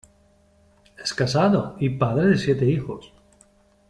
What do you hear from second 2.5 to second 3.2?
hijos.